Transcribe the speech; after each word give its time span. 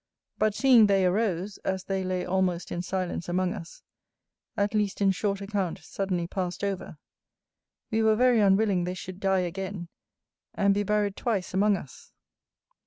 But 0.39 0.55
seeing 0.55 0.87
they 0.87 1.05
arose, 1.05 1.59
as 1.59 1.83
they 1.83 2.03
lay 2.03 2.25
almost 2.25 2.71
in 2.71 2.81
silence 2.81 3.29
among 3.29 3.53
us, 3.53 3.83
at 4.57 4.73
least 4.73 4.99
in 4.99 5.11
short 5.11 5.41
account 5.41 5.77
suddenly 5.77 6.25
passed 6.25 6.63
over, 6.63 6.97
we 7.91 8.01
were 8.01 8.15
very 8.15 8.39
unwilling 8.39 8.85
they 8.85 8.95
should 8.95 9.19
die 9.19 9.41
again, 9.41 9.89
and 10.55 10.73
be 10.73 10.81
buried 10.81 11.15
twice 11.15 11.53
among 11.53 11.77
us. 11.77 12.13